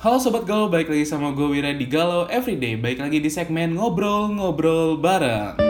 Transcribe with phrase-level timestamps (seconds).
[0.00, 2.72] Halo Sobat Galau, balik lagi sama gue Wira di Galau Everyday.
[2.80, 5.60] Balik lagi di segmen Ngobrol-Ngobrol Bareng.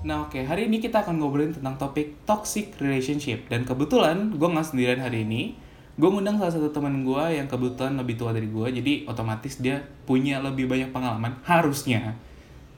[0.00, 3.52] Nah oke, hari ini kita akan ngobrolin tentang topik toxic relationship.
[3.52, 5.60] Dan kebetulan gue nggak sendirian hari ini.
[6.00, 9.84] Gue ngundang salah satu teman gue yang kebetulan lebih tua dari gue Jadi otomatis dia
[10.08, 12.16] punya lebih banyak pengalaman, harusnya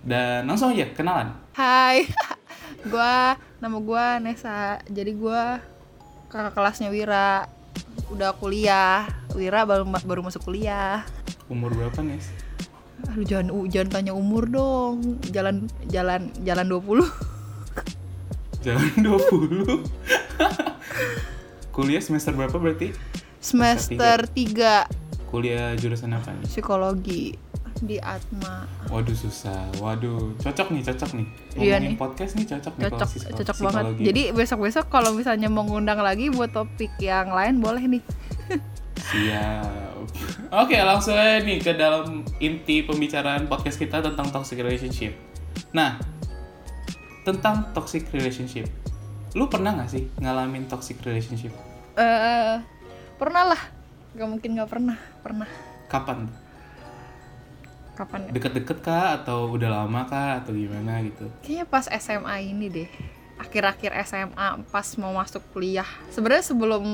[0.03, 2.11] Dan langsung aja, kenalan Hai,
[2.91, 4.81] gua nama gua Nesa.
[4.89, 5.61] Jadi gua
[6.33, 7.47] kakak kelasnya Wira.
[8.09, 9.05] Udah kuliah.
[9.37, 11.05] Wira baru baru masuk kuliah.
[11.47, 12.19] Umur berapa nih?
[13.13, 15.21] Aduh jangan jangan tanya umur dong.
[15.29, 17.05] Jalan jalan jalan 20.
[18.63, 19.83] Jalan 20
[21.75, 22.95] Kuliah semester berapa berarti?
[23.43, 26.47] Semester 3 Kuliah jurusan apa nih?
[26.47, 27.35] psikologi
[27.83, 28.63] di Atma.
[28.87, 31.27] Waduh susah, waduh cocok nih, cocok nih
[31.59, 31.97] Iya Ngomongin nih.
[31.99, 33.85] podcast nih cocok nih Cocok kalau psiko- cocok banget.
[34.01, 38.03] Jadi besok-besok kalau misalnya mau ngundang lagi buat topik yang lain boleh nih.
[39.03, 39.99] Siap
[40.53, 45.17] Oke langsung aja nih ke dalam inti pembicaraan podcast kita tentang toxic relationship
[45.71, 45.99] Nah,
[47.23, 48.71] tentang toxic relationship
[49.33, 51.51] Lu pernah gak sih ngalamin toxic relationship?
[51.95, 52.57] Eh
[53.17, 53.63] pernah lah.
[54.13, 54.99] Gak mungkin gak pernah.
[55.21, 55.49] Pernah.
[55.89, 56.29] Kapan?
[57.93, 58.31] Kapan ya?
[58.33, 59.21] Deket-deket kah?
[59.21, 60.41] Atau udah lama kah?
[60.41, 61.29] Atau gimana gitu?
[61.45, 62.89] Kayaknya pas SMA ini deh.
[63.37, 65.89] Akhir-akhir SMA pas mau masuk kuliah.
[66.09, 66.85] Sebenarnya sebelum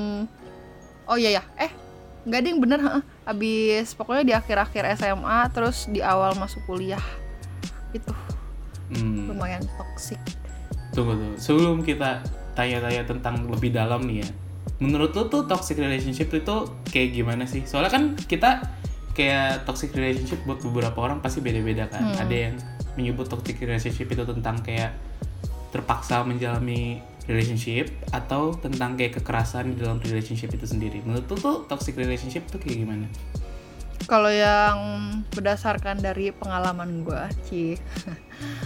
[1.09, 1.43] Oh iya ya.
[1.57, 1.73] Eh,
[2.29, 3.03] enggak ding bener heeh.
[3.25, 7.01] Abis pokoknya di akhir-akhir SMA terus di awal masuk kuliah.
[7.97, 8.12] Itu
[8.89, 9.29] Hmm.
[9.29, 10.17] lumayan toxic.
[10.97, 12.25] Tunggu tuh, sebelum kita
[12.57, 14.29] tanya-tanya tentang lebih dalam nih ya.
[14.81, 16.57] Menurut lu tuh toxic relationship itu
[16.89, 17.69] kayak gimana sih?
[17.69, 18.65] Soalnya kan kita
[19.19, 22.15] kayak toxic relationship buat beberapa orang pasti beda-beda kan.
[22.15, 22.23] Hmm.
[22.23, 22.55] Ada yang
[22.95, 24.95] menyebut toxic relationship itu tentang kayak
[25.75, 31.03] terpaksa menjalani relationship atau tentang kayak kekerasan di dalam relationship itu sendiri.
[31.03, 33.11] Menurut lu tuh toxic relationship tuh kayak gimana?
[34.09, 34.78] Kalau yang
[35.37, 37.77] berdasarkan dari pengalaman gua, Ci.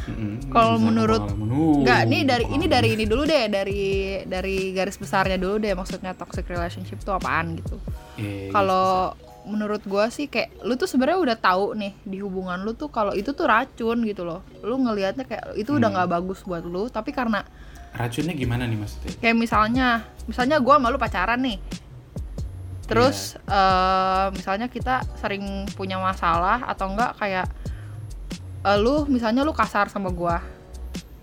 [0.07, 3.83] Mm-mm, Kalau menurut- Enggak, nih dari ini dari ini dulu deh, dari
[4.23, 7.75] dari garis besarnya dulu deh maksudnya toxic relationship itu apaan gitu.
[8.21, 12.63] Iya, iya, kalau menurut gua sih kayak lu tuh sebenarnya udah tahu nih di hubungan
[12.63, 15.97] lu tuh kalau itu tuh racun gitu loh lu ngelihatnya kayak itu udah Hmm.
[15.99, 17.43] nggak bagus buat lu tapi karena
[17.93, 19.13] racunnya gimana nih maksudnya?
[19.19, 21.59] kayak misalnya misalnya gua sama lu pacaran nih
[22.87, 27.47] terus eh, misalnya kita sering punya masalah atau enggak kayak
[28.63, 30.39] eh, lu misalnya lu kasar sama gua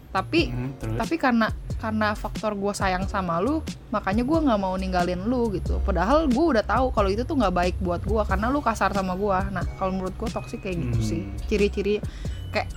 [0.10, 0.98] tapi Hmm, terus?
[0.98, 1.48] tapi karena
[1.78, 6.46] karena faktor gue sayang sama lu makanya gue nggak mau ninggalin lu gitu padahal gue
[6.50, 9.64] udah tahu kalau itu tuh nggak baik buat gue karena lu kasar sama gue nah
[9.78, 11.06] kalau menurut gue toksik kayak gitu Hmm.
[11.06, 12.02] sih ciri-ciri
[12.50, 12.74] kayak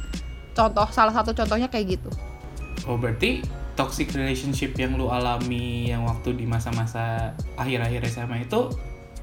[0.52, 2.10] contoh salah satu contohnya kayak gitu
[2.82, 3.40] Oh berarti
[3.72, 8.68] toxic relationship yang lu alami yang waktu di masa-masa akhir-akhir SMA itu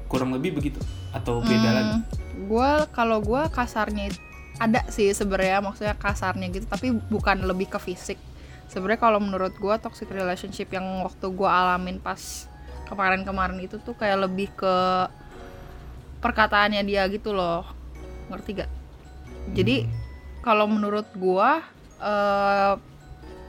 [0.06, 1.98] kurang lebih begitu atau beda lagi?
[2.40, 4.22] gue kalau gue kasarnya it-
[4.60, 8.20] ada sih sebenarnya maksudnya kasarnya gitu tapi bukan lebih ke fisik.
[8.68, 12.46] Sebenarnya kalau menurut gue toxic relationship yang waktu gue alamin pas
[12.86, 14.74] kemarin-kemarin itu tuh kayak lebih ke
[16.20, 17.64] perkataannya dia gitu loh.
[18.28, 18.70] Ngerti gak?
[19.56, 19.88] Jadi
[20.44, 21.50] kalau menurut gue
[22.04, 22.74] eh,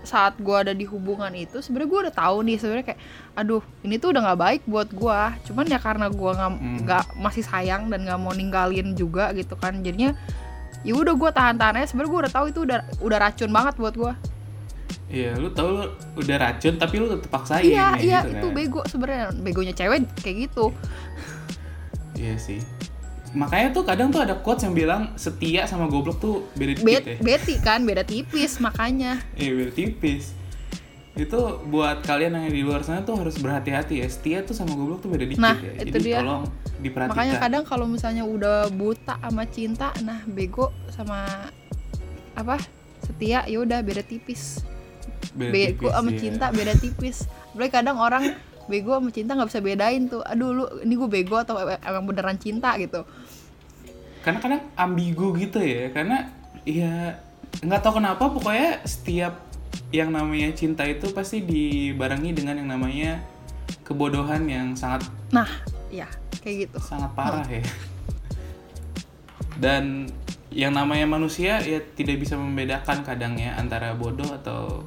[0.02, 3.02] saat gue ada di hubungan itu sebenarnya gue udah tahu nih sebenarnya kayak
[3.38, 6.78] aduh ini tuh udah nggak baik buat gue cuman ya karena gue nggak Hmm.
[6.82, 10.18] nggak masih sayang dan nggak mau ninggalin juga gitu kan jadinya
[10.82, 13.96] ya udah gue tahan-tahan aja sebenarnya gue udah tahu itu udah udah racun banget buat
[13.96, 14.14] gue
[15.12, 15.84] Iya, lu tahu lu
[16.18, 18.56] udah racun tapi lu tetap paksain iya ya, iya gitu itu kan?
[18.56, 20.66] bego sebenarnya begonya cewek kayak gitu
[22.12, 22.60] Iya sih.
[23.32, 27.16] Makanya tuh kadang tuh ada quotes yang bilang setia sama goblok tuh beda Bet ya.
[27.18, 30.32] beti kan beda tipis makanya Iya, beda tipis.
[31.12, 34.08] Itu buat kalian yang di luar sana tuh harus berhati-hati ya.
[34.08, 35.84] Setia tuh sama goblok tuh beda dikit Nah, ya.
[35.84, 36.20] itu Jadi dia.
[36.20, 36.44] tolong
[36.82, 37.14] diperhatikan.
[37.14, 41.30] makanya kadang kalau misalnya udah buta sama cinta nah bego sama
[42.34, 42.58] apa
[42.98, 44.66] setia ya udah beda tipis
[45.32, 46.18] Beda bego tipis, sama iya.
[46.18, 47.18] cinta beda tipis
[47.54, 48.24] Apalagi kadang orang
[48.66, 52.10] bego sama cinta nggak bisa bedain tuh aduh lu ini gue bego atau em- emang
[52.10, 53.06] beneran cinta gitu
[54.22, 56.34] karena kadang ambigu gitu ya karena
[56.66, 57.22] ya
[57.62, 59.51] nggak tahu kenapa pokoknya setiap
[59.92, 63.20] yang namanya cinta itu pasti dibarengi dengan yang namanya
[63.84, 65.48] kebodohan yang sangat nah
[65.92, 66.08] ya
[66.42, 66.78] kayak gitu.
[66.82, 67.62] sangat parah ya.
[69.62, 70.10] Dan
[70.50, 74.84] yang namanya manusia ya tidak bisa membedakan kadang ya antara bodoh atau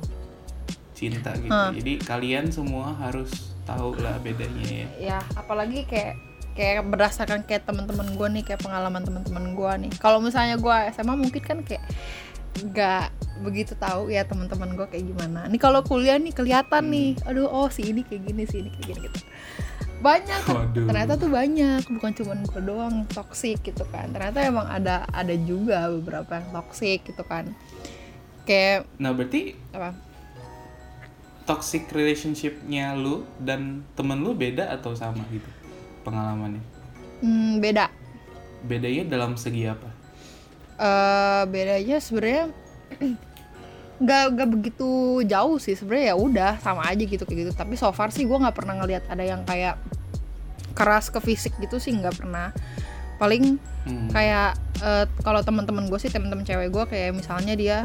[0.93, 1.51] cinta gitu.
[1.51, 1.75] Hmm.
[1.75, 4.89] jadi kalian semua harus tahu lah bedanya ya.
[4.99, 6.19] Ya apalagi kayak
[6.55, 9.93] kayak berdasarkan kayak teman-teman gue nih kayak pengalaman teman-teman gue nih.
[9.99, 11.83] Kalau misalnya gue SMA mungkin kan kayak
[12.55, 13.11] nggak
[13.43, 16.95] begitu tahu ya teman-teman gue kayak gimana nih kalau kuliah nih kelihatan Hmm.
[16.95, 19.21] nih aduh oh si ini kayak gini si ini kayak gini gitu
[19.99, 20.85] banyak Waduh.
[20.87, 25.89] ternyata tuh banyak bukan cuma gue doang toxic gitu kan ternyata emang ada ada juga
[25.91, 27.51] beberapa yang toxic gitu kan
[28.45, 29.97] kayak Nah berarti apa
[31.45, 35.49] toxic relationship-nya lu dan temen lu beda atau sama gitu
[36.05, 36.61] pengalamannya?
[37.21, 37.89] hmm, beda
[38.65, 39.93] Bedanya dalam segi apa?
[40.75, 42.45] Eh bedanya sebenarnya
[44.03, 44.89] nggak nggak begitu
[45.25, 45.79] jauh sih.
[45.79, 47.53] Sebenarnya ya udah sama aja gitu kayak gitu.
[47.55, 49.79] Tapi so far sih gue nggak pernah ngelihat ada yang kayak
[50.75, 52.51] keras ke fisik gitu sih nggak pernah.
[53.19, 54.09] Paling Hmm.
[54.09, 57.79] kayak eh, kalau teman-teman gue sih teman-teman cewek gue kayak misalnya dia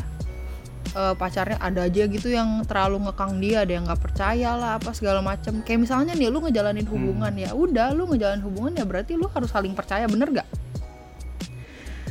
[0.95, 4.95] eh, pacarnya ada aja gitu yang terlalu ngekang dia ada yang nggak percaya lah apa
[4.95, 5.59] segala macem.
[5.62, 6.94] Kayak misalnya nih lu ngejalanin Hmm.
[6.95, 10.47] hubungan ya udah lu ngejalanin hubungan ya berarti lu harus saling percaya bener gak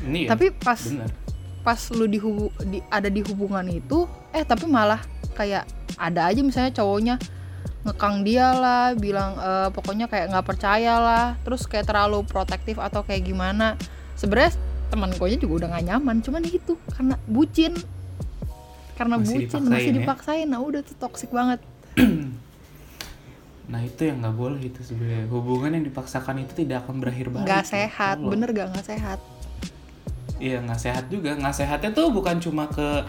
[0.09, 1.11] Ini ya, tapi pas bener.
[1.61, 6.41] pas lu di, hubu- di ada di hubungan itu eh tapi malah kayak ada aja
[6.41, 7.15] misalnya cowoknya
[7.85, 13.01] ngekang dia lah bilang eh, pokoknya kayak nggak percaya lah terus kayak terlalu protektif atau
[13.03, 13.77] kayak gimana
[14.15, 14.57] sebenarnya
[14.89, 17.77] teman gue juga udah gak nyaman cuman itu karena bucin
[18.97, 19.97] karena Masih bucin dipaksain masih ya?
[20.01, 21.61] dipaksain nah udah tuh toxic banget
[23.69, 27.45] Nah itu yang nggak boleh itu sebenarnya hubungan yang dipaksakan itu tidak akan berakhir baik.
[27.45, 27.69] nggak ya.
[27.69, 28.31] sehat Tolong.
[28.33, 29.19] bener gak nggak sehat
[30.39, 31.35] Iya nggak sehat juga.
[31.35, 33.03] Nggak sehatnya tuh bukan cuma ke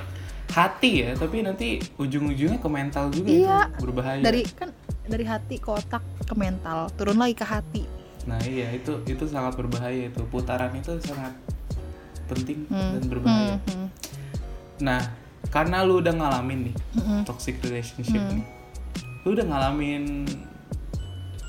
[0.50, 3.58] hati ya, tapi nanti ujung-ujungnya ke mental juga Iya.
[3.70, 4.22] itu berbahaya.
[4.22, 4.70] dari kan
[5.06, 7.86] dari hati ke otak ke mental turun lagi ke hati
[8.26, 11.34] Nah iya itu itu sangat berbahaya itu putaran itu sangat
[12.26, 13.56] penting Hmm, dan berbahaya.
[13.56, 13.88] hmm, hmm,
[14.80, 15.02] Nah
[15.48, 17.22] karena lu udah ngalamin nih hmm, hmm.
[17.25, 18.38] toxic relationship Hmm.
[18.38, 18.46] nih,
[19.24, 20.04] lu udah ngalamin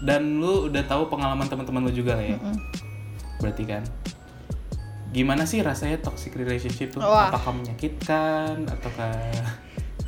[0.01, 2.57] dan lu udah tahu pengalaman teman-teman lu juga lah ya, Mm-mm.
[3.39, 3.83] berarti kan?
[5.11, 7.03] Gimana sih rasanya toxic relationship tuh?
[7.03, 7.35] Wah.
[7.35, 9.15] Apakah menyakitkan ataukah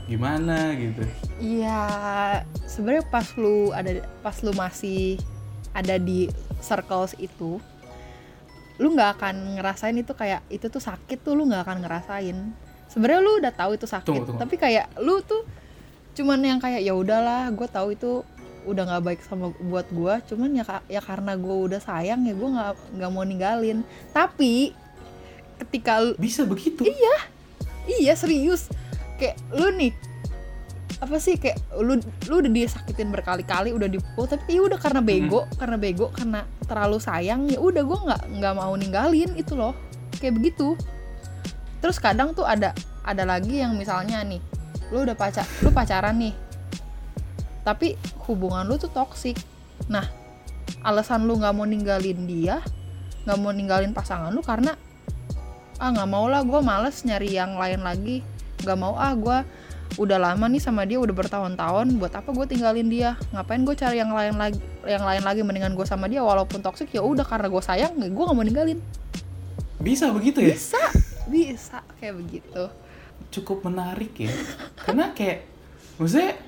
[0.06, 1.02] gimana gitu?
[1.42, 1.82] Iya,
[2.70, 5.18] sebenarnya pas lu ada pas lu masih
[5.74, 6.30] ada di
[6.62, 7.58] circles itu,
[8.78, 12.36] lu nggak akan ngerasain itu kayak itu tuh sakit tuh lu nggak akan ngerasain.
[12.86, 14.38] Sebenarnya lu udah tahu itu sakit, Tunggu, tunggu.
[14.38, 15.42] tapi kayak lu tuh
[16.12, 18.20] cuman yang kayak ya udahlah, gue tahu itu
[18.68, 22.48] udah nggak baik sama buat gue, cuman ya ya karena gue udah sayang ya gue
[22.52, 23.80] nggak nggak mau ninggalin.
[24.12, 24.76] Tapi
[25.62, 26.82] ketika lu- Bisa begitu?
[27.86, 28.14] Iya.
[28.14, 28.68] Serius.
[29.18, 29.92] Kayak lu nih
[31.02, 31.98] apa sih kayak lu
[32.30, 37.02] lu udah disakitin berkali-kali udah dipukul tapi ya udah karena bego karena bego karena terlalu
[37.02, 39.74] sayang ya udah gue nggak nggak mau ninggalin itu loh.
[40.22, 40.78] Kayak begitu.
[41.82, 42.70] Terus kadang tuh ada
[43.02, 44.38] ada lagi yang misalnya nih
[44.94, 46.34] lu udah pacar lu pacaran nih
[47.64, 47.96] tapi
[48.28, 49.38] hubungan lu tuh toksik
[49.88, 50.04] nah
[50.84, 52.60] alasan lu nggak mau ninggalin dia
[53.24, 54.76] nggak mau ninggalin pasangan lu karena
[55.82, 58.22] ah nggak mau lah gue males nyari yang lain lagi.
[58.62, 59.38] Nggak mau ah gue
[59.98, 61.98] udah lama nih sama dia udah bertahun-tahun.
[61.98, 63.18] Buat apa gue tinggalin dia?
[63.34, 66.22] Ngapain gue cari yang lain lagi yang lain lagi mendingan gue sama dia?
[66.22, 68.78] Walaupun toksik ya udah karena gue sayang gue nggak mau ninggalin.
[69.82, 70.54] Bisa begitu ya?
[70.54, 70.82] bisa
[71.26, 72.62] bisa kayak begitu.
[73.34, 74.30] Cukup menarik ya.
[74.86, 75.50] Karena kayak
[75.98, 76.38] maksudnya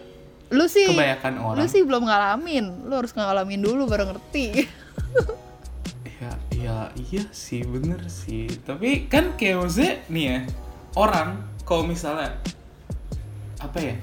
[0.54, 2.86] lu sih kebanyakan lu orang sih belum ngalamin.
[2.86, 4.46] Lu harus ngalamin dulu baru ngerti.
[6.22, 6.30] Ya
[6.64, 8.48] ya iya sih bener sih.
[8.64, 10.38] Tapi kan kayak maksudnya nih ya
[10.96, 11.36] orang
[11.68, 12.32] kalau misalnya
[13.60, 13.96] apa ya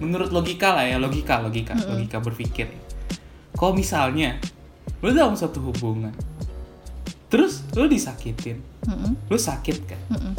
[0.00, 2.72] menurut logika lah ya logika logika logika berpikir.
[3.52, 4.40] Kalau misalnya
[5.04, 6.12] lu dalam suatu hubungan
[7.30, 8.58] terus lu disakitin
[8.90, 10.00] Mm-mm, lu sakit kan?
[10.10, 10.34] Mm-mm.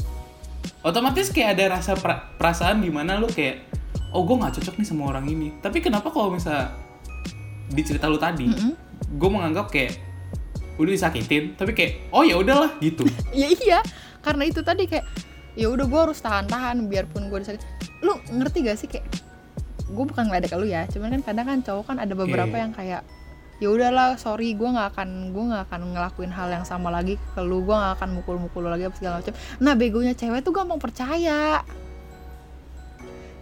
[0.84, 3.64] otomatis kayak ada rasa pra- perasaan di mana lu kayak
[4.12, 5.56] oh gue nggak cocok nih sama orang ini.
[5.62, 6.74] Tapi kenapa kalau misalnya
[7.72, 8.74] di cerita lu tadi Mm-mm.
[9.18, 10.11] gue menganggap kayak
[10.82, 13.06] udah disakitin tapi kayak oh ya udahlah gitu.
[13.32, 13.80] Ya iya.
[14.22, 15.06] Karena itu tadi kayak
[15.54, 17.62] ya udah gue harus tahan-tahan biarpun gue disakit.
[18.02, 19.06] Lu ngerti gak sih kayak
[19.92, 22.64] gue bukan ngeledek lu ya cuman kan kadang kan cowok kan ada beberapa Oke.
[22.64, 23.02] yang kayak
[23.62, 27.42] ya udahlah sorry gue nggak akan gue nggak akan ngelakuin hal yang sama lagi ke
[27.46, 29.36] lu gue nggak akan mukul-mukul lu lagi apa segala macam.
[29.62, 31.62] Nah begonya cewek tuh gampang percaya.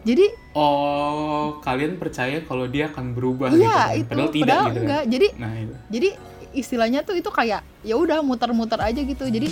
[0.03, 0.25] Jadi
[0.59, 3.95] oh kalian percaya kalau dia akan berubah gitu iya kan?
[3.95, 4.09] itu.
[4.11, 4.83] Padahal tidak padahal gitu kan?
[4.83, 5.03] enggak.
[5.07, 5.73] Jadi nah itu.
[5.87, 6.09] jadi
[6.51, 9.25] istilahnya tuh itu kayak ya udah muter-muter aja gitu.
[9.25, 9.51] Jadi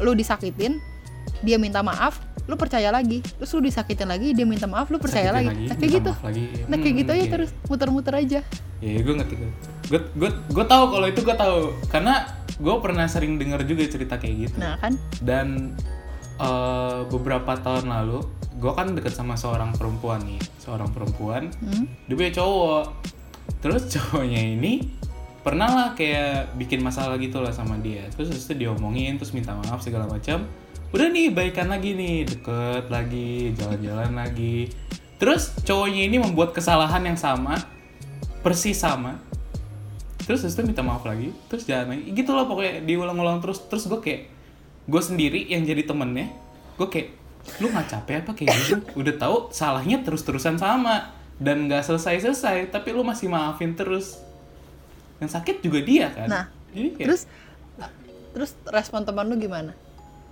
[0.00, 0.80] lu disakitin
[1.42, 3.22] dia minta maaf lu percaya lagi.
[3.22, 6.12] Terus lu disakitin lagi dia minta maaf lu percaya Sakitin lagi, nah, kayak gitu.
[6.18, 6.44] lagi.
[6.66, 7.32] nah kayak Hmm, gitu aja oke.
[7.32, 8.40] terus muter-muter aja.
[8.82, 11.58] Ya gue ngerti gue gue gue tahu kalau itu gue tahu.
[11.86, 12.14] Karena
[12.58, 14.56] gue pernah sering dengar juga cerita kayak gitu.
[14.58, 14.98] Nah kan?
[15.22, 15.78] Dan
[16.38, 18.26] eh, beberapa tahun lalu
[18.58, 20.42] gue kan deket sama seorang perempuan nih.
[20.58, 22.10] Seorang perempuan hmm?
[22.10, 22.84] dia punya cowok.
[23.62, 24.72] Terus cowoknya ini
[25.42, 28.06] pernah lah kayak bikin masalah gitu lah sama dia.
[28.14, 30.46] Terus habis itu diomongin terus minta maaf segala macam.
[30.94, 34.70] Udah nih baikan lagi nih deket lagi jalan-jalan lagi.
[35.18, 37.58] Terus cowoknya ini membuat kesalahan yang sama
[38.42, 39.18] persis sama.
[40.22, 42.14] Terus habis itu minta maaf lagi terus jalan lagi.
[42.14, 43.66] Gitu loh pokoknya diulang-ulang terus.
[43.66, 44.22] Terus gue kayak
[44.86, 46.30] gue sendiri yang jadi temennya
[46.78, 47.14] gue kayak
[47.58, 48.74] lu nggak capek apa kayak gitu?
[49.02, 51.18] Udah tahu salahnya terus-terusan sama.
[51.42, 54.22] Dan nggak selesai-selesai tapi lu masih maafin terus
[55.22, 56.26] yang sakit juga dia kan?
[56.26, 57.22] Nah, jadi kayak terus
[58.32, 59.72] terus respon teman lu gimana?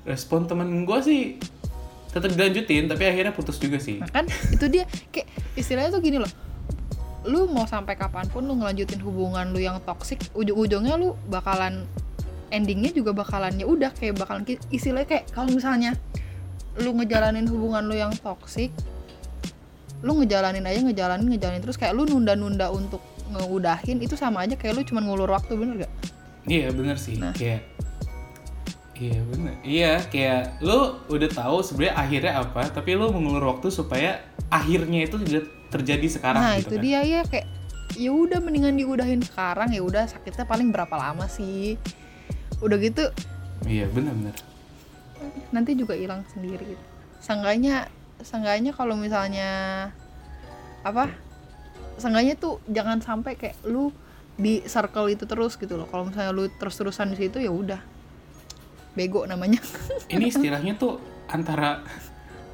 [0.02, 1.22] Respon temen gue sih
[2.10, 4.02] tetap dilanjutin tapi akhirnya putus juga sih.
[4.02, 4.84] Nah kan itu dia.
[5.14, 6.32] Kayak istilahnya tuh gini loh.
[7.28, 11.84] Lu mau sampai kapan pun lu ngelanjutin hubungan lu yang toksik ujung-ujungnya lu bakalan
[12.50, 14.42] endingnya juga bakalan ya udah kayak bakalan
[14.74, 15.94] istilahnya kayak kalau misalnya
[16.82, 18.74] lu ngejalanin hubungan lu yang toksik
[20.00, 21.62] lu ngejalanin aja ngejalanin ngejalanin.
[21.62, 25.86] Terus kayak lu nunda-nunda untuk ngeudahin itu sama aja kayak lu cuman ngulur waktu bener
[25.86, 25.92] gak?
[26.48, 27.20] iya bener sih.
[27.20, 27.36] Nah.
[27.36, 27.62] kayak
[28.96, 29.54] iya bener.
[29.62, 35.20] Iya kayak lu udah tahu sebenarnya akhirnya apa tapi lu mengulur waktu supaya akhirnya itu
[35.22, 36.82] tidak terjadi sekarang nah gitu itu kan.
[36.82, 37.46] dia ya kayak
[37.94, 39.70] ya udah mendingan diudahin sekarang.
[39.70, 41.76] Ya udah sakitnya paling berapa lama sih?
[42.58, 43.12] Udah gitu
[43.68, 44.36] iya bener bener
[45.52, 46.84] nanti juga hilang sendiri gitu.
[48.22, 49.50] Seenggaknya kalau misalnya
[50.84, 51.12] apa?
[52.00, 53.92] Seenggaknya tuh jangan sampai kayak lu
[54.40, 55.88] di circle itu terus gitu loh.
[55.88, 57.80] Kalau misalnya lu terus-terusan di situ ya udah.
[58.96, 59.60] Bego namanya.
[60.14, 60.98] ini istilahnya tuh
[61.30, 61.84] antara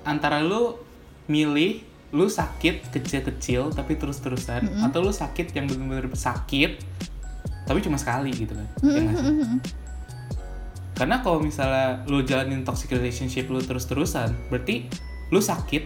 [0.06, 0.78] antara lu
[1.26, 1.82] milih
[2.14, 6.78] lu sakit kecil-kecil tapi terus-terusan atau lu sakit yang bener-bener sakit
[7.66, 9.34] tapi cuma sekali gitu kan ya nggak sih?
[10.96, 14.86] karena kalau misalnya lu jalanin toxic relationship lu terus-terusan berarti
[15.28, 15.82] lu sakit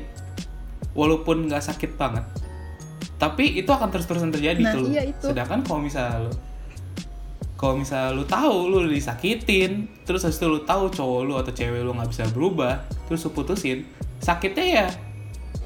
[0.93, 2.25] walaupun nggak sakit banget
[3.17, 5.27] tapi itu akan terus-terusan terjadi Nah, tuh iya itu.
[5.27, 6.33] sedangkan kalau misalnya lu
[7.55, 11.81] kalau misalnya lu tahu lu disakitin terus habis itu lu tahu cowok lu atau cewek
[11.81, 13.85] lu nggak bisa berubah terus lu putusin
[14.19, 14.87] sakitnya ya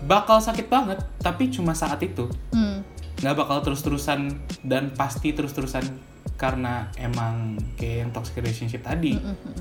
[0.02, 2.82] bakal sakit banget tapi cuma saat itu Hmm.
[3.16, 5.86] nggak bakal terus-terusan dan pasti terus-terusan
[6.34, 9.54] karena emang kayak yang toxic relationship tadi Mm-mm.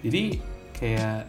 [0.00, 0.38] jadi
[0.72, 1.26] kayak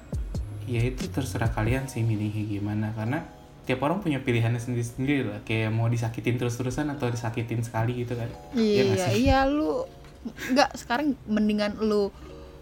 [0.68, 2.92] ya itu terserah kalian sih milihnya gimana.
[2.96, 3.24] Karena
[3.64, 5.40] tiap orang punya pilihannya sendiri-sendiri lah.
[5.48, 8.30] Kayak mau disakitin terus-terusan atau disakitin sekali gitu kan.
[8.56, 9.88] Iya nggak Iya, lu
[10.24, 12.12] nggak sekarang mendingan lu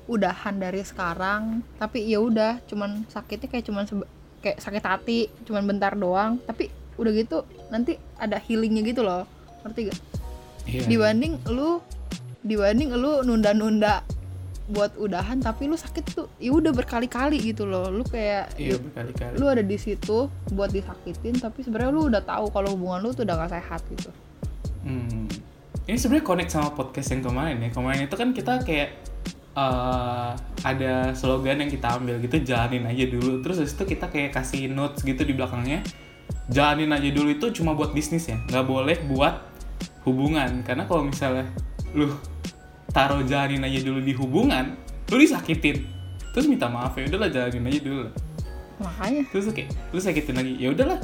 [0.10, 1.65] udahan dari sekarang.
[1.77, 3.84] Tapi ya udah cuman sakitnya kayak cuman
[4.41, 6.41] kayak sakit hati cuman bentar doang.
[6.46, 9.25] Tapi udah gitu nanti ada healingnya gitu loh.
[9.65, 10.00] Ngerti gak
[10.70, 10.86] Iya.
[10.86, 11.81] dibanding lu
[12.46, 14.05] dibanding lu nunda-nunda
[14.70, 19.36] buat udahan tapi lu sakit tuh ya udah berkali-kali gitu loh lu kayak iya berkali-kali
[19.39, 23.25] lu ada di situ buat disakitin tapi sebenarnya lu udah tahu kalau hubungan lu tuh
[23.25, 24.12] udah gak sehat gitu
[24.82, 25.30] Hmm.
[25.86, 27.70] Ini sebenarnya connect sama podcast yang kemarin ya.
[27.74, 28.89] Kemarin itu kan kita kayak
[29.58, 33.41] eh, ada slogan yang kita ambil gitu, jalanin aja dulu.
[33.41, 35.86] Terus habis itu kita kayak kasih notes gitu di belakangnya.
[36.51, 39.41] Jalanin aja dulu itu cuma buat bisnis ya, nggak boleh buat
[40.06, 40.65] hubungan.
[40.65, 41.46] Karena kalau misalnya
[41.94, 42.10] lu
[42.91, 44.75] taruh jalanin aja dulu di hubungan,
[45.12, 45.88] lu disakitin.
[46.31, 48.01] Terus minta maaf ya, udahlah jalanin aja dulu.
[48.07, 48.13] lah.
[48.81, 49.24] makanya.
[49.29, 51.00] Terus lu kayak lu sakitin lagi, ya udahlah.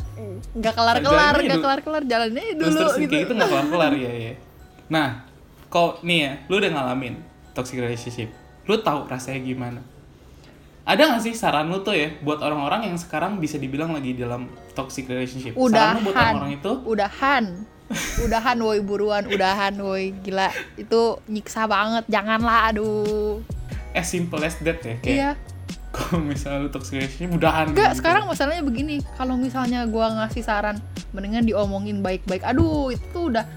[0.58, 3.34] Nggak kelar kelar nggak kelar kelar jalannya terus dulu terus gitu kayak gitu.
[3.38, 4.34] nggak kelar kelar ya ya
[4.94, 5.08] nah
[5.67, 7.13] kok nih ya lu udah ngalamin
[7.51, 8.29] toxic relationship
[8.67, 9.82] lu tahu rasanya gimana?
[10.88, 14.48] Ada nggak sih saran lu tuh ya buat orang-orang yang sekarang bisa dibilang lagi dalam
[14.72, 15.56] toxic relationship?
[15.56, 16.32] Saran lu buat udahan.
[16.36, 16.72] orang-orang itu?
[16.84, 17.44] Udahan
[18.25, 20.12] udahan woi buruan udahan woi.
[20.24, 22.03] Gila itu nyiksa banget.
[22.12, 23.39] Janganlah aduh.
[23.96, 25.32] As simple as that ya kayak iya.
[25.89, 28.00] kalau misalnya lu toxic relationship mudahan enggak gitu.
[28.03, 29.01] sekarang masalahnya begini.
[29.17, 30.77] Kalau misalnya gua ngasih saran
[31.15, 32.46] mendingan diomongin baik-baik.
[32.46, 33.48] Aduh itu udah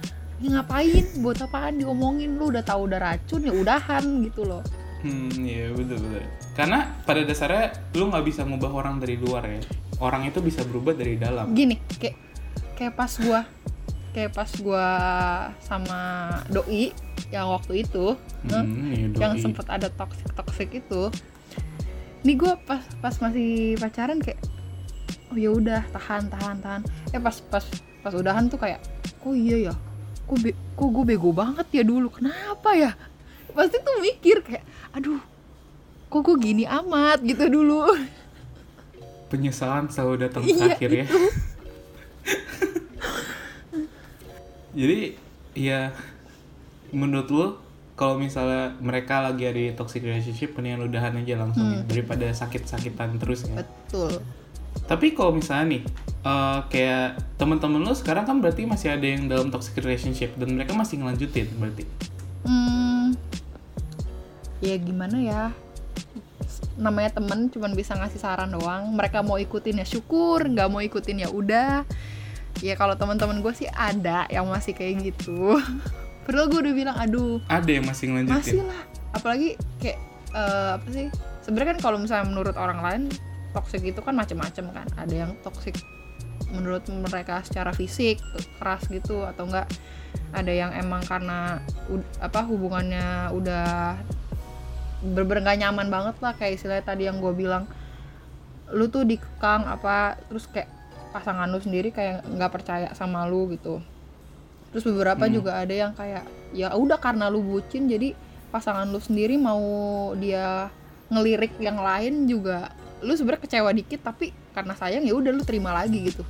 [0.41, 1.05] ini ngapain?
[1.21, 2.41] Buat apaan diomongin?
[2.41, 4.65] Lu udah tahu udah racun ya udahan gitu loh.
[5.05, 6.25] Hmm iya betul betul.
[6.57, 9.61] Karena pada dasarnya lu nggak bisa ngubah orang dari luar ya.
[10.01, 11.53] Orang itu bisa berubah dari dalam.
[11.53, 12.17] Gini kayak
[12.81, 13.45] kayak pas gua
[14.11, 14.89] kayak pas gua
[15.63, 16.01] sama
[16.51, 16.91] doi
[17.31, 18.19] yang waktu itu
[18.51, 21.13] eh, hmm, iya, yang sempet ada toxic toxic itu.
[22.27, 24.41] Nih gue pas pas masih pacaran kayak
[25.31, 26.83] oh ya udah tahan tahan tahan.
[27.15, 27.65] Eh pas pas
[28.03, 28.83] pas udahan tuh kayak
[29.23, 29.75] kok iya ya?
[30.27, 32.11] Kok be, kok gue bego banget ya dulu?
[32.11, 32.93] Kenapa ya?
[33.55, 35.23] Pasti tuh mikir kayak aduh
[36.11, 37.95] kok gue gini amat gitu dulu?
[39.31, 41.07] Penyesalan selalu datang Iya, terakhir ya.
[44.81, 45.13] Jadi
[45.53, 45.93] ya
[46.91, 47.47] menurut lu
[47.93, 51.77] kalau misalnya mereka lagi ada di toxic relationship mendingan udahan aja langsung Hmm.
[51.77, 53.61] ya, daripada sakit-sakitan terus ya.
[53.61, 54.25] betul
[54.89, 55.83] Tapi kalau misalnya nih
[56.23, 57.07] eh, kayak
[57.37, 61.47] teman-teman lu sekarang kan berarti masih ada yang dalam toxic relationship dan mereka masih ngelanjutin
[61.61, 61.85] berarti.
[62.41, 63.13] hmm,
[64.61, 65.43] ya gimana ya
[66.77, 71.21] namanya temen cuman bisa ngasih saran doang mereka mau ikutin ya syukur nggak mau ikutin
[71.21, 71.85] ya udah
[72.61, 75.57] ya kalau teman-teman gue sih ada yang masih kayak gitu.
[76.25, 78.37] Padahal gue udah bilang aduh ada yang masih ngelanjutin?
[78.37, 78.83] masih lah.
[79.17, 79.49] Apalagi
[79.81, 79.99] kayak
[80.37, 81.07] eh, apa sih
[81.43, 83.03] sebenarnya kan kalau misalnya menurut orang lain
[83.51, 84.87] toxic itu kan macam-macam kan.
[84.95, 85.75] Ada yang toxic
[86.51, 88.21] menurut mereka secara fisik
[88.61, 89.67] keras gitu atau enggak.
[90.31, 91.59] Ada yang emang karena
[92.23, 93.99] apa hubungannya udah
[95.01, 97.67] bener-bener gak nyaman banget lah kayak istilahnya tadi yang gue bilang.
[98.71, 100.80] Lu tuh dikekang apa terus kayak
[101.11, 103.83] pasangan lu sendiri kayak nggak percaya sama lu gitu.
[104.71, 105.35] Terus beberapa Hmm.
[105.35, 106.25] juga ada yang kayak
[106.55, 108.15] ya udah karena lu bucin jadi
[108.51, 109.63] pasangan lu sendiri mau
[110.15, 110.71] dia
[111.11, 112.71] ngelirik yang lain juga
[113.03, 116.23] lu sebenarnya kecewa dikit tapi karena sayang ya udah lu terima lagi gitu.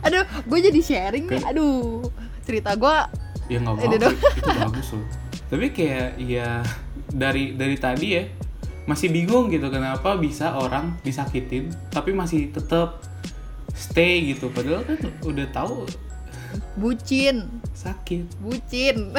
[0.00, 2.04] Aduh gue jadi sharing nih aduh.
[2.46, 2.96] Cerita gue
[3.46, 4.16] ya nggak dong.
[4.16, 5.06] itu bagus loh.
[5.46, 6.62] Tapi kayak ya
[7.06, 8.24] dari dari tadi ya
[8.86, 13.02] masih bingung gitu kenapa bisa orang disakitin tapi masih tetap
[13.76, 14.48] stay gitu.
[14.48, 15.84] Padahal kan udah tahu
[16.74, 17.48] bucin.
[17.72, 18.26] Sakit.
[18.40, 18.96] Bucin.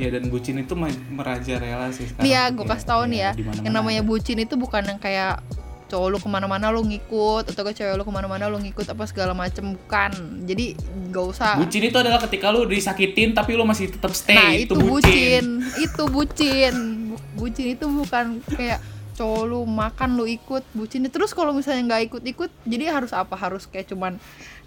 [0.00, 0.72] Ya dan bucin itu
[1.12, 2.24] merajalela sih sekarang.
[2.24, 3.30] Ya tuh gue kayak- kasih tau nih ya.
[3.36, 4.08] di mana-mana yang namanya ada.
[4.08, 5.44] bucin itu bukan yang kayak
[5.92, 9.04] cowok lu ke mana-mana lu ngikut atau ke cewek lu ke mana-mana lu ngikut apa
[9.04, 9.76] segala macem.
[9.76, 10.10] Bukan.
[10.48, 10.72] Jadi
[11.12, 11.52] gak usah.
[11.60, 14.32] Bucin itu adalah ketika lu disakitin tapi lu masih tetap stay.
[14.32, 15.44] Nah itu, itu bucin.
[15.76, 16.74] Itu bucin.
[17.12, 18.80] Bu- bucin itu bukan kayak
[19.20, 21.04] cowok lu makan lu ikut bucin.
[21.12, 23.36] Terus kalau misalnya nggak ikut-ikut jadi harus apa?
[23.36, 24.16] Harus kayak cuman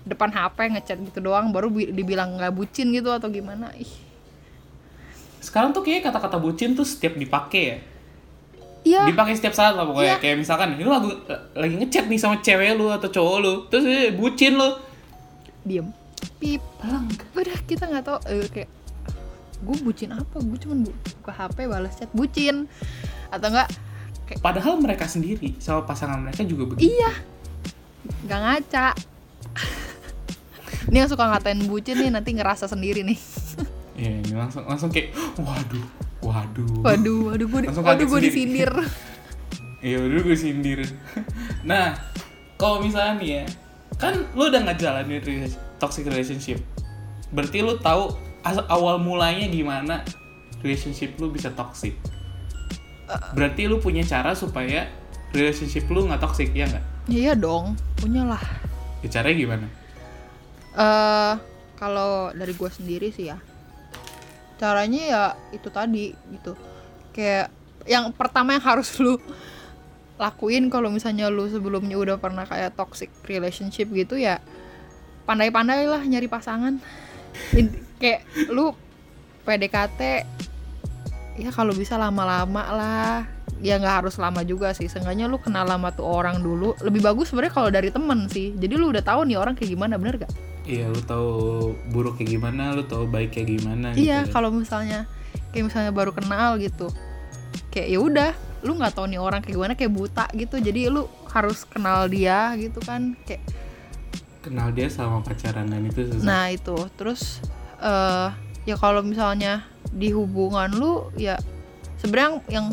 [0.05, 3.73] depan HP ngechat gitu doang baru bi- dibilang nggak bucin gitu atau gimana?
[3.73, 3.89] Ih.
[5.41, 7.77] Sekarang tuh kayak kata-kata bucin tuh setiap dipakai ya.
[8.83, 9.01] Iya.
[9.09, 10.15] Dipakai setiap saat lah pokoknya.
[10.15, 10.21] Iya.
[10.21, 11.09] kayak misalkan ini lagu
[11.55, 14.69] lagi ngechat nih sama cewek lu atau cowok lu terus eh, bucin lu.
[15.65, 15.87] Diem.
[16.37, 16.61] Pip.
[17.33, 18.19] Udah kita nggak tahu.
[18.27, 18.69] Eh, kayak
[19.63, 20.35] gue bucin apa?
[20.37, 22.11] Gue cuman bu- buka HP balas chat.
[22.11, 22.67] Bucin.
[23.31, 23.71] Atau enggak
[24.29, 26.91] kayak padahal mereka sendiri sama pasangan mereka juga begitu.
[26.91, 27.11] Iya.
[28.27, 28.87] Nggak ngaca.
[30.91, 33.19] Ini yang suka ngatain bucin nih nanti ngerasa sendiri nih.
[33.93, 35.85] Iya, ini langsung langsung kayak waduh
[36.23, 36.81] waduh.
[36.81, 38.71] Waduh waduh gue Langsung waduh gue disindir.
[39.83, 40.79] Iya udah gue sindir
[41.69, 41.91] nah
[42.55, 43.45] kalau misalnya nih ya
[43.99, 46.63] kan lu udah ngejalanin toxic relationship.
[47.35, 48.15] Berarti lu tahu
[48.47, 50.07] awal mulanya gimana
[50.63, 51.99] relationship lu bisa toxic
[53.35, 54.87] berarti lu punya cara supaya
[55.33, 56.85] relationship lu nggak toxic ya nggak?
[57.11, 58.41] Iya dong punya lah.
[59.03, 59.67] Ya, caranya gimana?
[60.73, 61.33] Eh
[61.75, 63.37] kalau dari gue sendiri sih ya
[64.55, 66.55] caranya ya itu tadi gitu.
[67.11, 67.51] Kayak
[67.83, 69.19] yang pertama yang harus lu
[70.15, 74.39] lakuin kalau misalnya lu sebelumnya udah pernah kayak toxic relationship gitu ya
[75.27, 76.79] pandai-pandai lah nyari pasangan.
[77.99, 78.71] Kayak lu
[79.43, 80.23] PDKT
[81.37, 83.17] ya kalau bisa lama-lama lah.
[83.63, 84.91] Ya nggak harus lama juga sih.
[84.91, 88.51] Seenggaknya lu kenal lama tuh orang dulu lebih bagus sebenarnya kalau dari temen sih.
[88.59, 91.31] Jadi lu udah tahu nih orang kayak gimana bener gak Iya, lu tahu
[91.91, 94.31] buruk kayak gimana, lu tahu baik kayak gimana iya gitu.
[94.31, 95.03] kalau misalnya
[95.51, 96.87] kayak misalnya baru kenal gitu.
[97.71, 98.31] Kayak ya udah
[98.63, 100.55] lu nggak tahu nih orang kayak gimana kayak buta gitu.
[100.59, 103.43] Jadi lu harus kenal dia gitu kan kayak
[104.43, 106.19] Kenal dia sama pacaran dan itu susah.
[106.23, 106.75] nah itu.
[106.99, 107.39] Terus
[107.79, 108.27] eh
[108.63, 109.63] ya kalau misalnya
[109.93, 111.37] di hubungan lu ya
[111.97, 112.67] sebenarnya yang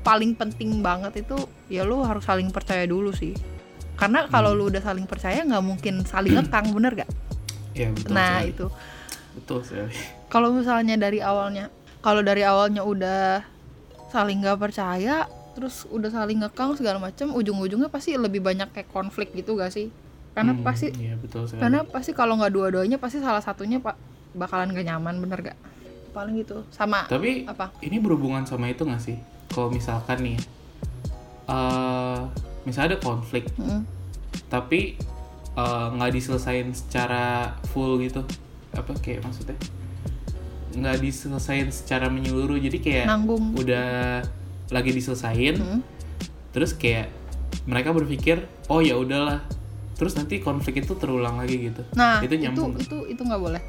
[0.00, 3.34] paling penting banget itu ya lu harus saling percaya dulu sih
[3.94, 7.10] karena kalau lu udah saling percaya nggak mungkin saling ngekang bener gak
[7.72, 8.52] Iya, betul nah sekali.
[8.52, 8.66] itu
[9.32, 9.94] Betul sekali.
[10.32, 13.40] kalau misalnya dari awalnya kalau dari awalnya udah
[14.08, 19.32] saling nggak percaya terus udah saling ngekang segala macam ujung-ujungnya pasti lebih banyak kayak konflik
[19.32, 19.88] gitu gak sih
[20.32, 21.60] karena Hmm, pasti Iya, betul sekali.
[21.60, 23.96] karena pasti kalau nggak dua-duanya pasti salah satunya pak
[24.32, 25.58] bakalan gak nyaman bener gak
[26.12, 29.16] paling gitu sama Tapi apa ini berhubungan sama itu gak sih?
[29.48, 30.38] Kalau misalkan nih,
[31.48, 32.18] eh
[32.62, 33.82] misalnya ada konflik, Mm.
[34.46, 34.96] tapi
[35.52, 38.24] eh, nggak diselesain secara full gitu,
[38.72, 39.56] apa kayak maksudnya?
[40.72, 44.24] Nggak diselesain secara menyeluruh, jadi kayak nanggung udah
[44.68, 45.80] lagi diselesain, Mm.
[46.52, 47.12] terus kayak
[47.68, 49.44] mereka berpikir, oh ya udahlah,
[49.92, 51.84] terus nanti konflik itu terulang lagi gitu.
[51.92, 52.80] nah Itu itu nyambung.
[52.80, 53.62] itu itu nggak boleh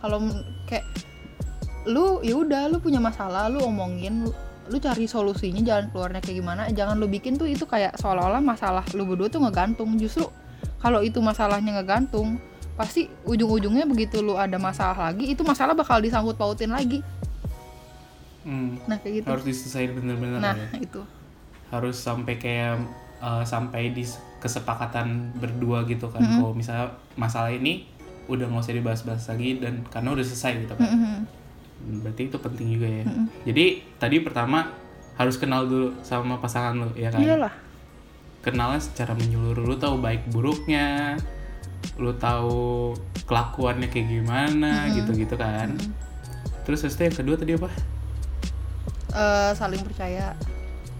[0.00, 0.18] kalau
[0.64, 0.84] kayak
[1.84, 4.32] lu ya udah lu punya masalah lu omongin lu,
[4.72, 8.84] lu cari solusinya jalan keluarnya kayak gimana jangan lu bikin tuh itu kayak seolah-olah masalah
[8.96, 10.24] lu berdua tuh ngegantung justru
[10.80, 12.40] kalau itu masalahnya ngegantung
[12.74, 17.04] pasti ujung-ujungnya begitu lu ada masalah lagi itu masalah bakal disangkut pautin lagi
[18.44, 20.76] Hmm, nah kayak gitu harus diselesain bener-bener nah ya.
[20.76, 21.00] itu
[21.72, 22.76] harus sampai kayak
[23.24, 24.04] uh, sampai di
[24.36, 26.44] kesepakatan berdua gitu kan Mm-mm.
[26.44, 27.88] kalau misalnya masalah ini
[28.28, 31.00] udah nggak usah dibahas-bahas lagi dan karena udah selesai gitu kan Mm-mm.
[31.00, 31.18] Hmm,
[31.82, 33.04] berarti itu penting juga ya.
[33.04, 33.26] Mm-mm.
[33.44, 33.64] jadi
[33.98, 34.72] tadi pertama
[35.14, 37.20] harus kenal dulu sama pasangan lu ya kan?
[37.20, 37.54] Iyalah.
[38.40, 39.64] Kenalnya secara menyeluruh.
[39.64, 41.16] Lu tahu baik buruknya
[41.94, 42.92] lu tahu
[43.24, 45.76] kelakuannya kayak gimana gitu-gitu kan?
[46.64, 47.70] Terus habis itu yang kedua tadi apa?
[49.14, 50.34] Eh, saling percaya.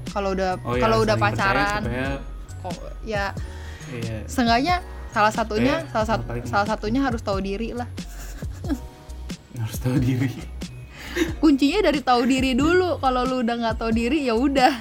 [0.08, 2.08] Kalau udah oh ya kalau udah saling percaya pacaran supaya
[2.62, 3.24] kok ya
[3.90, 4.18] iya.
[4.24, 4.76] seenggaknya
[5.10, 7.88] salah satunya Supaya salah satu paling- salah satunya harus tahu diri lah.
[9.58, 10.30] Harus tahu diri
[11.42, 12.98] kuncinya dari tahu diri dulu.
[12.98, 14.72] Kalau lu udah nggak tahu diri ya udah.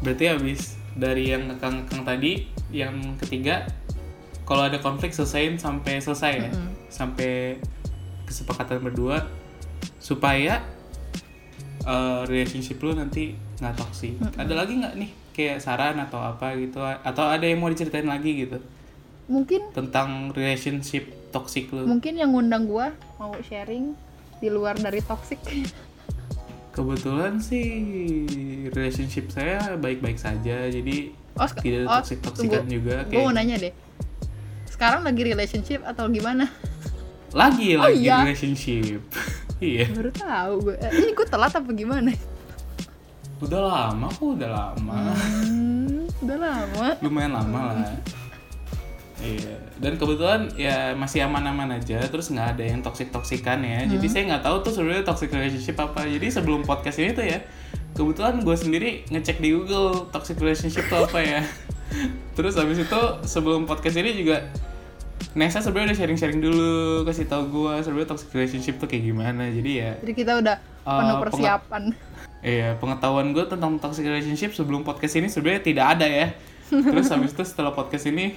[0.00, 2.32] Berarti habis dari yang ngekang-ngekang tadi
[2.70, 3.66] yang ketiga
[4.44, 6.50] kalau ada konflik selesaiin sampai selesai ya.
[6.92, 7.58] Sampai
[8.28, 9.28] kesepakatan berdua
[10.00, 10.60] supaya
[11.88, 14.16] uh, relationship lu nanti nggak toxic.
[14.36, 16.80] Ada lagi nggak nih kayak saran atau apa gitu?
[16.82, 18.60] Atau ada yang mau diceritain lagi gitu?
[19.24, 21.82] Mungkin tentang relationship toxic lu.
[21.90, 23.98] mungkin yang ngundang gua mau sharing
[24.44, 25.40] di luar dari toxic.
[26.76, 27.66] Kebetulan sih
[28.68, 32.74] relationship saya baik-baik saja jadi oh, tidak oh, toxic toxican tunggu.
[32.76, 33.72] juga gua mau nanya deh.
[34.68, 36.50] Sekarang lagi relationship atau gimana?
[37.32, 38.20] Lagi Oh, lagi iya?
[38.20, 39.00] relationship.
[39.62, 39.86] Iya.
[39.96, 42.10] Baru tahu gue eh, ini gue telat apa gimana?
[43.38, 45.14] Udah lama kok udah lama.
[45.14, 46.86] Hmm, udah lama.
[47.00, 47.94] Lumayan lama lah
[49.24, 49.54] iya.
[49.80, 53.88] Dan kebetulan ya masih aman-aman aja terus nggak ada yang toxic toksikan ya.
[53.88, 56.06] Jadi saya nggak tahu tuh sebenarnya toxic relationship apa.
[56.06, 57.42] Jadi sebelum podcast ini tuh ya
[57.94, 61.40] kebetulan gue sendiri ngecek di Google toxic relationship tuh apa ya.
[62.36, 64.46] Terus habis itu sebelum podcast ini juga
[65.34, 69.50] Nesa sebenarnya udah sharing-sharing dulu kasih tahu gue sebenarnya toxic relationship tuh kayak gimana.
[69.50, 71.82] Jadi ya jadi kita udah penuh pengat- persiapan.
[72.44, 76.26] Iya, pengetahuan gue tentang toxic relationship sebelum podcast ini sebenarnya tidak ada ya.
[76.92, 78.36] Terus habis itu setelah podcast ini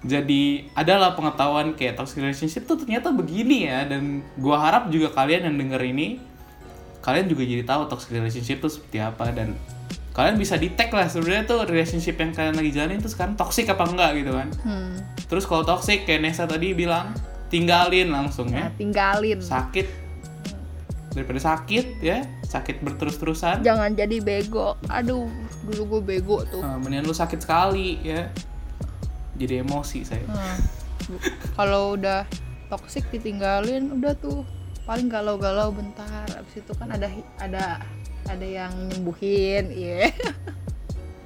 [0.00, 5.52] jadi adalah pengetahuan kayak toxic relationship tuh ternyata begini ya dan gua harap juga kalian
[5.52, 6.16] yang denger ini
[7.04, 9.56] kalian juga jadi tahu toxic relationship tuh seperti apa dan
[10.10, 13.84] kalian bisa tag lah sebenarnya tuh relationship yang kalian lagi jalanin tuh sekarang toxic apa
[13.88, 14.48] enggak gitu kan.
[14.66, 14.94] hmm.
[15.30, 17.14] Terus kalau toxic kayak Nesa tadi bilang
[17.48, 18.74] tinggalin langsung nah, ya.
[18.74, 19.86] tinggalin Sakit
[21.10, 23.66] daripada sakit ya, sakit berterus-terusan.
[23.66, 25.26] jangan jadi bego aduh
[25.66, 28.30] dulu gue bego tuh Nah, mendingan lu sakit sekali ya.
[29.40, 30.20] Jadi emosi saya.
[31.08, 31.22] Bu-
[31.56, 32.28] kalau udah
[32.68, 34.44] toxic ditinggalin udah tuh
[34.84, 37.80] paling galau-galau bentar abis itu kan ada ada
[38.26, 40.12] ada yang nyembuhin iya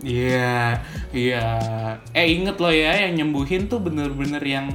[0.01, 1.45] Iya, iya.
[2.13, 4.69] Eh inget loh ya, yang nyembuhin tuh bener-bener yang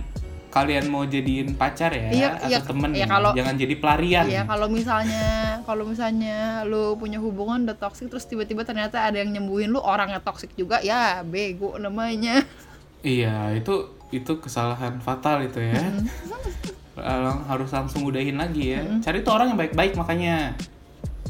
[0.50, 3.08] kalian mau jadiin pacar ya, Iya, atau iya, temen iya, ya.
[3.08, 4.26] kalau- jangan jadi pelarian.
[4.26, 5.26] Iya kalau misalnya
[5.62, 10.18] kalau misalnya lu punya hubungan udah toxic terus tiba-tiba ternyata ada yang nyembuhin lu orangnya
[10.18, 12.42] toxic juga ya bego namanya
[13.00, 13.74] Iya, itu
[14.10, 15.78] itu kesalahan fatal itu ya.
[17.00, 18.84] Lang- harus langsung udahin lagi ya.
[19.00, 20.54] Cari tuh orang yang baik-baik makanya.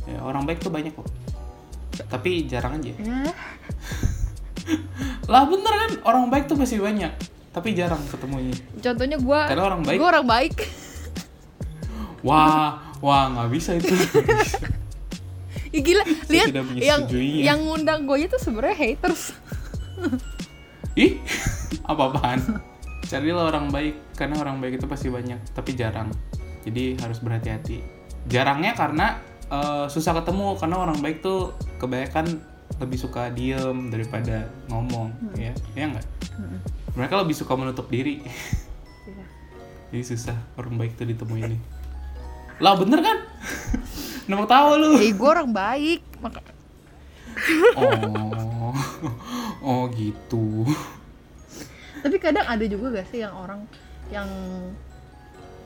[0.10, 1.06] Ya, orang baik tuh banyak kok.
[2.10, 2.94] Tapi jarang aja.
[2.96, 3.30] ya
[5.32, 7.12] Lah bener kan, orang baik tuh masih banyak.
[7.50, 8.54] Tapi jarang ketemunya.
[8.78, 9.98] contohnya gua Karena orang baik.
[9.98, 10.56] gua orang baik
[12.28, 13.94] Wah, wah nggak bisa itu.
[15.70, 17.08] Ih, gila lihat yang
[17.40, 19.32] yang ngundang gue itu sebenarnya haters
[21.00, 21.16] Ih,
[21.92, 22.60] apa-apaan?
[23.08, 26.12] Carilah orang baik, karena orang baik itu pasti banyak, tapi jarang.
[26.68, 27.80] Jadi harus berhati-hati.
[28.28, 29.16] Jarangnya karena
[29.48, 32.44] eh, susah ketemu, karena orang baik tuh kebanyakan
[32.84, 36.06] lebih suka diem daripada ngomong, ya, ya nggak?
[37.00, 38.20] Mereka lebih suka menutup diri,
[39.08, 39.26] Iya.
[39.96, 41.62] jadi susah orang baik tuh ditemuin nih.
[42.60, 43.18] Lah bener kan?
[44.30, 44.90] Nemu tahu lu.
[45.00, 46.44] Eh, gue orang baik maka
[47.80, 48.76] Oh,
[49.64, 50.64] oh gitu.
[52.04, 53.68] tapi kadang ada juga gak sih yang orang
[54.10, 54.30] yang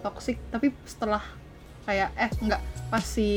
[0.01, 1.21] toxic tapi setelah
[1.85, 3.29] kayak eh enggak pas si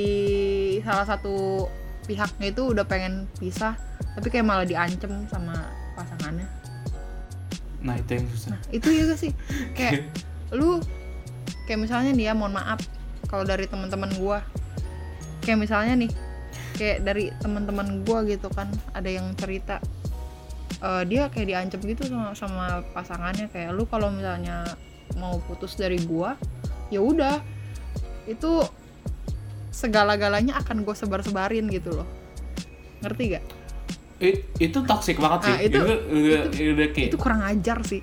[0.82, 1.66] salah satu
[2.06, 3.74] pihaknya itu udah pengen pisah
[4.14, 5.54] tapi kayak malah diancem sama
[5.98, 6.46] pasangannya
[7.86, 8.50] Nah itu yang susah.
[8.56, 9.32] nah itu ya gak sih
[9.78, 10.10] kayak
[10.50, 10.80] lu
[11.68, 12.80] kayak misalnya nih ya mohon maaf
[13.26, 14.42] kalau dari teman-teman gua
[15.42, 16.10] kayak misalnya nih
[16.78, 19.78] kayak dari teman-teman gua gitu kan ada yang cerita
[20.78, 23.48] eh, dia kayak diancam gitu sama sama pasangannya.
[23.48, 24.64] Kayak lu kalau misalnya
[25.14, 26.34] mau putus dari gua
[26.88, 27.40] ya udah.
[28.24, 28.66] Itu
[29.70, 32.08] segala-galanya akan gue sebar-sebarin gitu loh.
[33.00, 33.44] Ngerti gak?
[34.18, 35.52] I- itu toxic banget sih.
[35.52, 38.00] Ah, itu- udah, udah kayak itu kurang ajar sih.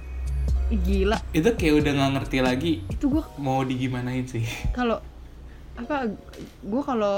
[0.70, 1.18] Ih, gila.
[1.34, 4.46] Itu kayak udah nggak ngerti lagi itu gue mau digimanain sih.
[4.78, 5.02] kalau
[5.74, 6.06] apa
[6.62, 7.18] gue kalau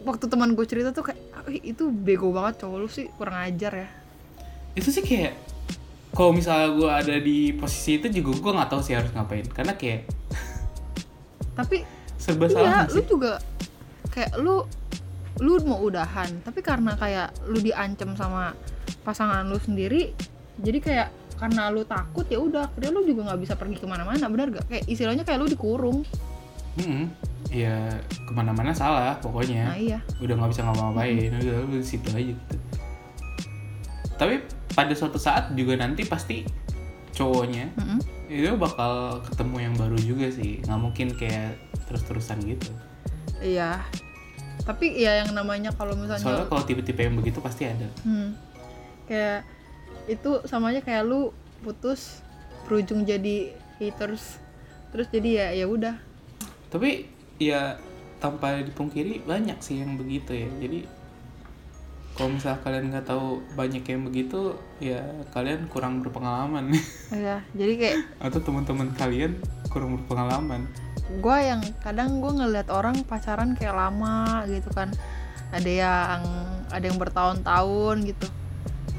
[0.00, 3.10] waktu teman gue cerita tuh kayak "Ah, ih, itu bego banget cowok lu sih.
[3.12, 3.88] Kurang ajar ya
[4.78, 5.34] itu sih kayak
[6.10, 9.46] kalau misalnya gue ada di posisi itu juga gue nggak tahu sih harus ngapain.
[9.46, 10.10] Karena kayak
[11.60, 11.84] tapi
[12.16, 13.08] serba salah iya nggak lu sih.
[13.08, 13.32] juga
[14.10, 14.56] kayak lu
[15.40, 18.52] lu mau udahan tapi karena kayak lu diancam sama
[19.04, 20.12] pasangan lu sendiri
[20.60, 21.08] jadi kayak
[21.40, 24.68] karena lu takut ya udah akhirnya lu juga nggak bisa pergi ke mana-mana benar gak
[24.68, 26.04] kayak istilahnya kayak lu dikurung.
[26.78, 27.10] Mm-mm.
[27.50, 29.74] ya ke mana-mana salah pokoknya.
[29.74, 29.98] Nah iya.
[30.22, 32.56] Udah nggak bisa ngapa-ngapain udah lu di situ aja gitu
[34.20, 34.44] tapi
[34.76, 36.44] pada suatu saat juga nanti pasti
[37.16, 37.98] cowoknya Mm-mm.
[38.28, 41.56] itu bakal ketemu yang baru juga sih nggak mungkin kayak
[41.88, 42.68] terus-terusan gitu
[43.40, 43.80] iya
[44.60, 48.36] tapi ya yang namanya kalau misalnya soalnya kalau tipe-tipe yang begitu pasti ada Hmm.
[49.10, 49.42] Kayak
[50.06, 51.34] itu samanya kayak lu
[51.66, 52.22] putus
[52.62, 54.38] berujung jadi haters.
[54.94, 55.98] Terus jadi ya ya udah.
[56.70, 57.10] tapi
[57.42, 57.74] ya
[58.22, 60.86] tanpa dipungkiri banyak sih yang begitu ya jadi
[62.12, 66.68] kalau misal kalian nggak tahu banyak yang begitu ya kalian kurang berpengalaman
[67.10, 70.68] Ya, jadi kayak atau teman-teman kalian kurang berpengalaman
[71.18, 74.94] gua yang kadang gua ngeliat orang pacaran kayak lama gitu kan.
[75.50, 76.22] Ada yang
[76.70, 78.26] ada yang bertahun-tahun gitu.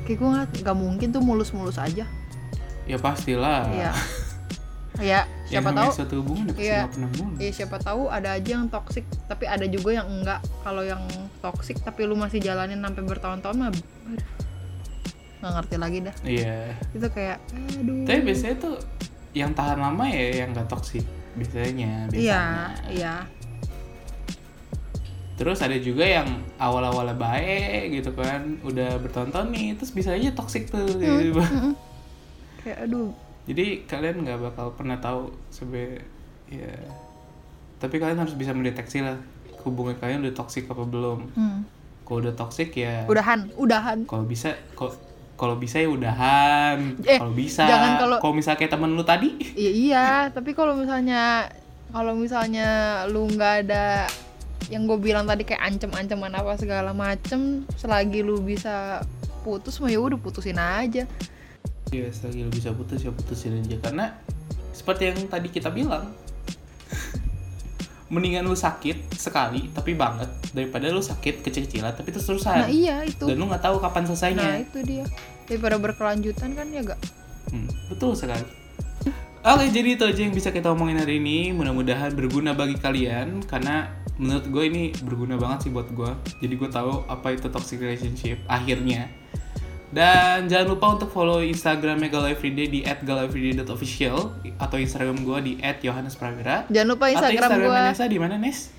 [0.04, 2.04] Kayak gua ngeliat nggak mungkin tuh mulus-mulus aja.
[2.84, 3.92] ya pastilah Iya.
[5.00, 5.90] ya, yang siapa tahu.
[5.96, 7.00] suatu hubungan ya pasti
[7.40, 7.48] Iya.
[7.48, 10.44] ya siapa tahu ada aja yang toksik tapi ada juga yang enggak.
[10.68, 11.04] Kalau yang
[11.40, 13.70] toksik tapi lu masih jalanin sampai bertahun-tahun mah
[15.42, 16.16] nggak ngerti lagi dah.
[16.28, 16.58] Iya.
[16.92, 17.38] Itu kayak
[17.80, 18.04] aduh.
[18.06, 18.76] Tapi biasanya tuh
[19.32, 21.08] yang tahan lama ya yang gak toksik
[21.40, 22.20] biasanya biasanya.
[22.20, 22.44] iya.
[22.92, 23.16] Iya
[25.42, 26.30] terus ada juga yang
[26.62, 31.34] awal-awalnya baik gitu kan udah bertonton nih terus bisa aja toksik tuh gitu.
[31.42, 31.74] Mm-mm.
[32.62, 33.10] kayak aduh
[33.52, 36.00] jadi kalian nggak bakal pernah tahu sebe
[36.48, 36.72] ya
[37.78, 39.20] tapi kalian harus bisa mendeteksi lah
[39.62, 41.20] hubungan kalian udah toksik apa belum.
[41.36, 41.60] Hmm.
[42.02, 44.04] kalau udah toksik ya udahan udahan.
[44.04, 44.92] Kalau bisa kalau
[45.36, 46.98] kalau bisa ya udahan.
[47.02, 49.30] Eh, kalau bisa jangan kalau- kalau misalnya kayak temen lu tadi.
[49.54, 51.48] Iya iya tapi kalau misalnya
[51.90, 52.68] kalau misalnya
[53.08, 54.08] lu nggak ada
[54.68, 59.04] yang gue bilang tadi kayak ancem-anceman apa segala macem selagi lu bisa
[59.44, 61.04] putus mah ya udah putusin aja
[61.92, 63.78] ya selagi lu bisa putus ya putusin aja.
[63.84, 64.16] Karena
[64.72, 66.10] seperti yang tadi kita bilang
[68.12, 73.04] mendingan lu sakit sekali tapi banget daripada lu sakit kecil-kecilan tapi terus terusan nah iya
[73.08, 73.24] itu.
[73.24, 75.06] Dan lu nggak tahu kapan nah selesainya itu dia.
[75.48, 77.00] Daripada berkelanjutan kan ya gak
[77.52, 78.48] Hmm, betul sekali.
[79.44, 81.52] Oke jadi itu aja yang bisa kita omongin hari ini.
[81.52, 86.12] Mudah-mudahan berguna bagi kalian karena menurut gue ini berguna banget sih buat gue.
[86.40, 89.12] Jadi gue tahu apa itu toxic relationship akhirnya
[89.92, 94.18] dan jangan lupa untuk follow Instagramnya Galau Everyday di @galaueveryday.official
[94.58, 96.64] atau Instagram gue di @yohanesprawira.
[96.68, 98.72] jangan lupa Atau Instagram Instagram gue Nesa di mana Nes?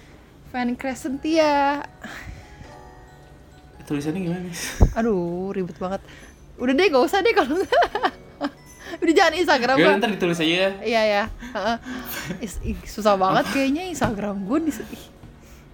[0.49, 1.85] Fan Crescentia
[3.83, 4.61] Tulisannya gimana Nes?
[4.93, 6.01] aduh ribet banget
[6.57, 7.61] udah deh gak usah deh kalau
[9.03, 10.79] udah jangan Instagram Gue ntar ditulis aja.
[10.81, 11.25] iya ya.
[12.39, 14.73] Is- ih, susah banget kayaknya Instagram gue di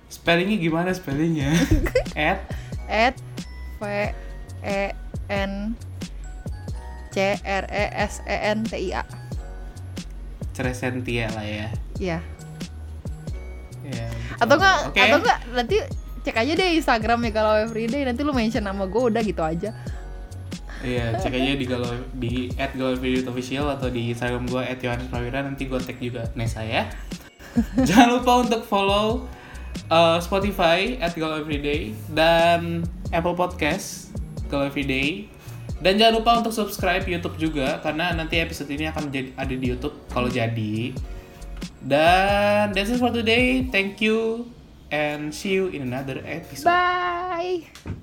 [0.08, 1.52] Spellingnya gimana spellingnya?
[2.16, 2.40] At
[2.88, 3.14] at
[3.76, 3.82] v
[4.64, 5.76] e n
[7.12, 9.04] c r e s e n t i a
[10.52, 11.68] Ceresentia lah ya.
[12.00, 12.18] ya
[13.88, 14.04] Ya,
[14.36, 15.00] atau enggak Oke.
[15.00, 15.76] atau enggak nanti
[16.20, 19.72] cek aja deh Instagramnya kalau everyday nanti lu mention nama gue udah gitu aja
[20.78, 22.52] Iya, cek aja di galau di
[23.26, 26.86] official atau di Instagram gue @yohanesprawira nanti gue tag juga Nesa ya.
[27.88, 29.26] Jangan lupa untuk follow
[29.90, 34.14] uh, Spotify @galaueveryday dan Apple Podcast
[34.48, 35.28] Galau Everyday.
[35.78, 39.66] Dan jangan lupa untuk subscribe YouTube juga karena nanti episode ini akan menjadi ada di
[39.68, 40.90] YouTube kalau jadi.
[41.78, 43.62] Dan that's it for today.
[43.70, 44.50] Thank you
[44.90, 46.66] and see you in another episode.
[46.66, 47.98] bye